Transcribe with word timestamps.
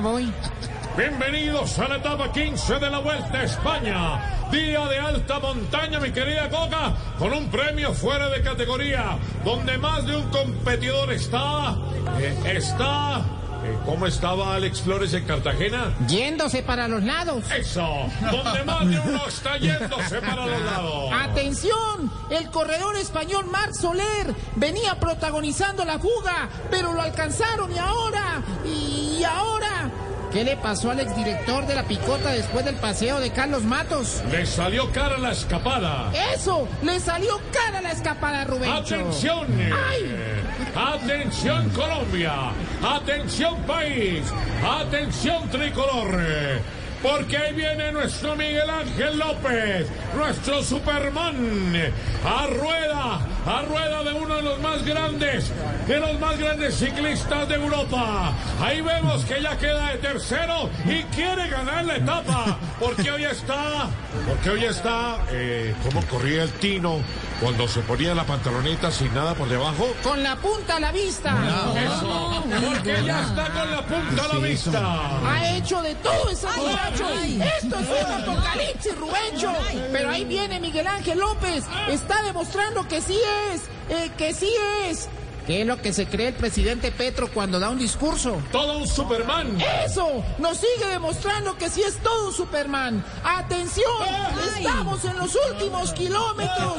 Voy. 0.00 0.32
Bienvenidos 0.96 1.78
a 1.78 1.88
la 1.88 1.96
etapa 1.96 2.32
15 2.32 2.78
de 2.78 2.90
la 2.90 2.98
Vuelta 3.00 3.38
a 3.38 3.42
España. 3.44 4.48
Día 4.50 4.86
de 4.86 4.98
alta 4.98 5.38
montaña, 5.38 6.00
mi 6.00 6.10
querida 6.10 6.48
Coca, 6.48 6.94
con 7.18 7.32
un 7.34 7.50
premio 7.50 7.92
fuera 7.92 8.28
de 8.30 8.42
categoría, 8.42 9.18
donde 9.44 9.76
más 9.76 10.06
de 10.06 10.16
un 10.16 10.30
competidor 10.30 11.12
está... 11.12 11.76
eh, 12.18 12.54
está... 12.56 13.24
eh, 13.64 13.78
¿Cómo 13.84 14.06
estaba 14.06 14.54
Alex 14.54 14.82
Flores 14.82 15.12
en 15.14 15.24
Cartagena? 15.24 15.94
Yéndose 16.08 16.62
para 16.62 16.88
los 16.88 17.02
lados. 17.02 17.44
Eso, 17.50 18.08
donde 18.30 18.64
más 18.64 18.88
de 18.88 19.00
uno 19.00 19.26
está 19.26 19.56
yéndose 19.58 20.20
para 20.20 20.46
los 20.46 20.60
lados. 20.62 21.12
¡Atención! 21.12 22.10
El 22.30 22.50
corredor 22.50 22.96
español 22.96 23.46
Marc 23.46 23.72
Soler 23.74 24.34
venía 24.56 24.98
protagonizando 24.98 25.84
la 25.84 25.98
fuga, 25.98 26.48
pero 26.70 26.92
lo 26.92 27.02
alcanzaron 27.02 27.72
y 27.72 27.78
ahora, 27.78 28.42
y 28.64 29.22
ahora. 29.24 29.90
¿Qué 30.32 30.44
le 30.44 30.56
pasó 30.56 30.92
al 30.92 31.00
exdirector 31.00 31.66
de 31.66 31.74
la 31.74 31.82
picota 31.82 32.30
después 32.30 32.64
del 32.64 32.76
paseo 32.76 33.18
de 33.18 33.32
Carlos 33.32 33.64
Matos? 33.64 34.22
Le 34.30 34.46
salió 34.46 34.92
cara 34.92 35.18
la 35.18 35.32
escapada. 35.32 36.12
Eso, 36.32 36.68
le 36.84 37.00
salió 37.00 37.40
cara 37.52 37.80
la 37.80 37.90
escapada, 37.90 38.44
Rubén. 38.44 38.70
Atención, 38.70 39.48
eh, 39.60 40.39
atención 40.74 41.68
Colombia, 41.70 42.52
atención 42.82 43.56
país, 43.62 44.22
atención 44.64 45.48
tricolor, 45.50 46.18
porque 47.02 47.36
ahí 47.36 47.54
viene 47.54 47.92
nuestro 47.92 48.36
Miguel 48.36 48.68
Ángel 48.68 49.18
López, 49.18 49.86
nuestro 50.14 50.62
Superman, 50.62 51.92
a 52.24 52.46
rueda, 52.46 53.20
a 53.46 53.62
rueda 53.62 54.04
de 54.04 54.12
uno 54.12 54.36
de 54.36 54.42
los 54.42 54.60
más 54.60 54.84
grandes, 54.84 55.50
de 55.86 55.98
los 55.98 56.18
más 56.20 56.38
grandes 56.38 56.74
ciclistas 56.76 57.48
de 57.48 57.54
Europa. 57.54 58.32
Ahí 58.60 58.80
vemos 58.80 59.24
que 59.24 59.42
ya 59.42 59.56
queda 59.56 59.92
de 59.92 59.98
tercero 59.98 60.68
y 60.84 61.02
quiere 61.14 61.48
ganar 61.48 61.84
la 61.84 61.96
etapa, 61.96 62.58
porque 62.78 63.10
hoy 63.10 63.24
está, 63.24 63.88
porque 64.28 64.50
hoy 64.50 64.64
está, 64.64 65.18
eh, 65.30 65.74
¿cómo 65.82 66.04
corría 66.06 66.42
el 66.42 66.52
Tino 66.52 66.98
cuando 67.40 67.66
se 67.66 67.80
ponía 67.80 68.14
la 68.14 68.24
pantaloneta 68.24 68.90
sin 68.90 69.12
nada 69.14 69.34
por 69.34 69.48
debajo? 69.48 69.88
Con 70.02 70.22
la 70.22 70.36
punta 70.36 70.76
a 70.76 70.80
la 70.80 70.92
vista. 70.92 71.34
Eso, 71.76 72.44
porque 72.46 73.02
ya 73.04 73.22
está 73.22 73.48
con 73.50 73.70
la 73.70 73.82
punta 73.82 74.24
a 74.24 74.28
la 74.28 74.38
vista. 74.46 75.30
Ha 75.30 75.56
hecho 75.56 75.80
de 75.80 75.94
todo 75.96 76.30
ese 76.30 76.46
Esto 76.94 77.76
es 77.78 77.88
un 77.88 78.12
apocalipsis, 78.12 78.96
Rubencho. 78.98 79.52
Pero 79.92 80.10
ahí 80.10 80.24
viene 80.24 80.60
Miguel 80.60 80.86
Ángel 80.86 81.18
López. 81.18 81.64
Está 81.88 82.22
demostrando 82.22 82.86
que 82.88 83.00
sí 83.00 83.18
es. 83.52 83.62
eh, 83.88 84.10
que 84.16 84.32
sí 84.34 84.52
es. 84.86 85.08
¿Qué 85.46 85.62
es 85.62 85.66
lo 85.66 85.80
que 85.82 85.92
se 85.92 86.06
cree 86.06 86.28
el 86.28 86.34
presidente 86.34 86.92
Petro 86.92 87.28
cuando 87.32 87.58
da 87.58 87.70
un 87.70 87.78
discurso? 87.78 88.40
Todo 88.52 88.78
un 88.78 88.86
Superman. 88.86 89.58
Eso, 89.84 90.22
nos 90.38 90.58
sigue 90.58 90.86
demostrando 90.88 91.56
que 91.56 91.68
sí 91.68 91.82
es 91.82 91.96
todo 91.98 92.28
un 92.28 92.34
Superman. 92.34 93.02
Atención, 93.24 93.90
estamos 94.56 95.04
en 95.04 95.16
los 95.16 95.36
últimos 95.50 95.92
kilómetros. 95.94 96.76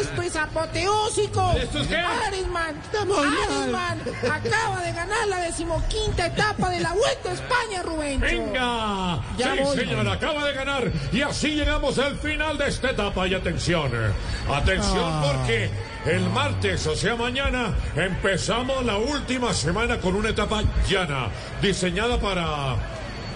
Esto 0.00 0.20
es 0.20 0.36
apoteósico. 0.36 1.52
¿Esto 1.56 1.78
es 1.78 1.86
qué? 1.86 1.96
Aresman, 1.96 2.82
Aresman 2.92 4.00
acaba 4.30 4.82
de 4.82 4.92
ganar 4.92 5.28
la 5.28 5.38
decimoquinta 5.42 6.26
etapa 6.26 6.68
de 6.68 6.80
la 6.80 6.92
Vuelta 6.92 7.30
a 7.30 7.32
España, 7.32 7.82
Rubén. 7.82 8.20
Venga. 8.20 8.91
Ya 9.38 9.54
sí, 9.54 9.60
voy. 9.62 9.76
señor, 9.78 10.06
acaba 10.08 10.44
de 10.44 10.52
ganar. 10.52 10.90
Y 11.12 11.22
así 11.22 11.52
llegamos 11.54 11.98
al 11.98 12.16
final 12.16 12.58
de 12.58 12.68
esta 12.68 12.90
etapa. 12.90 13.26
Y 13.26 13.34
atención, 13.34 13.90
eh, 13.94 14.12
atención 14.54 15.04
Ah. 15.04 15.22
porque 15.24 15.70
el 16.06 16.28
martes, 16.30 16.86
o 16.86 16.94
sea, 16.94 17.16
mañana, 17.16 17.72
empezamos 17.96 18.84
la 18.84 18.98
última 18.98 19.54
semana 19.54 19.98
con 19.98 20.14
una 20.16 20.28
etapa 20.30 20.62
llana, 20.88 21.28
diseñada 21.62 22.18
para... 22.20 22.76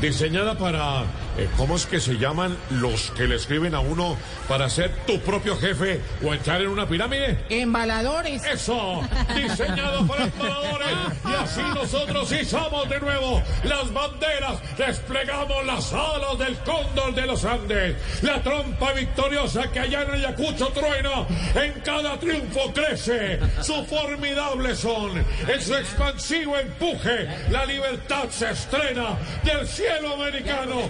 Diseñada 0.00 0.56
para... 0.56 1.02
eh, 1.40 1.48
¿Cómo 1.56 1.76
es 1.76 1.86
que 1.86 2.00
se 2.00 2.18
llaman 2.18 2.56
los 2.70 3.10
que 3.12 3.26
le 3.26 3.36
escriben 3.36 3.74
a 3.74 3.80
uno 3.80 4.16
para 4.48 4.68
ser 4.68 4.94
tu 5.06 5.18
propio 5.20 5.56
jefe 5.56 6.00
o 6.24 6.34
entrar 6.34 6.60
en 6.60 6.68
una 6.68 6.86
pirámide? 6.86 7.38
Embaladores. 7.48 8.44
Eso, 8.44 9.02
diseñado 9.34 10.06
para 10.06 10.24
embaladores. 10.24 10.88
Y 11.30 11.32
así 11.32 11.60
nosotros 11.74 12.32
izamos 12.32 12.88
de 12.88 12.98
nuevo 12.98 13.42
las 13.64 13.92
banderas, 13.92 14.60
desplegamos 14.76 15.64
las 15.64 15.92
alas 15.92 16.38
del 16.38 16.56
cóndor 16.58 17.14
de 17.14 17.26
los 17.26 17.44
Andes, 17.44 17.96
la 18.22 18.42
trompa 18.42 18.92
victoriosa 18.92 19.70
que 19.70 19.80
allá 19.80 20.02
en 20.02 20.10
Ayacucho 20.12 20.68
truena, 20.68 21.26
en 21.54 21.80
cada 21.80 22.18
triunfo 22.18 22.72
crece 22.72 23.38
su 23.62 23.84
formidable 23.84 24.74
son, 24.74 25.18
en 25.18 25.60
su 25.60 25.74
expansivo 25.74 26.56
empuje, 26.56 27.28
la 27.50 27.64
libertad 27.66 28.28
se 28.30 28.50
estrena 28.50 29.16
del 29.44 29.66
cielo 29.66 30.14
americano, 30.14 30.88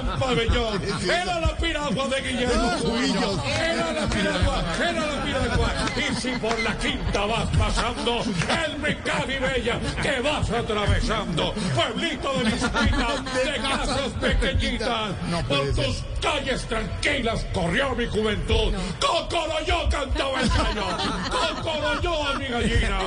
un 0.00 0.18
pabellón. 0.18 0.82
Era 1.04 1.40
la 1.40 1.56
piragua 1.56 2.08
de 2.08 2.20
Guillermo 2.20 2.70
Cubillo, 2.80 3.42
era 3.44 3.92
la 3.92 4.06
piragua, 4.06 4.64
era 4.78 5.06
la 5.06 5.24
piragua. 5.24 5.70
Y 5.96 6.14
si 6.20 6.30
por 6.38 6.58
la 6.60 6.76
quinta 6.78 7.26
vas 7.26 7.48
pasando, 7.56 8.22
el 8.64 8.78
Mecán 8.78 9.30
y 9.30 9.38
Bella 9.38 9.80
que 10.02 10.20
vas 10.20 10.50
atravesando, 10.50 11.54
pueblito 11.74 12.32
de 12.34 12.44
visquitas, 12.44 13.24
de 13.34 13.56
casas 13.60 14.12
pequeñitas, 14.20 15.10
por 15.48 15.72
tus 15.74 16.04
calles 16.20 16.66
tranquilas 16.66 17.46
corrió 17.52 17.94
mi 17.94 18.06
juventud. 18.06 18.72
Cocoroyo 19.00 19.88
cantaba 19.90 20.40
el 20.40 20.48
gallo, 20.48 20.86
Cocoroyo 21.30 22.38
mi 22.38 22.46
gallina. 22.46 22.98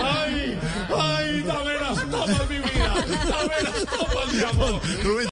Ay, 0.00 0.58
ay, 0.98 1.42
dame 1.42 1.74
las 1.74 2.10
tomas 2.10 2.48
mi 2.48 2.58
vida, 2.58 2.94
dame 3.28 3.62
las 3.62 3.84
tomas 3.84 4.32
mi 4.32 4.42
amor. 4.44 4.80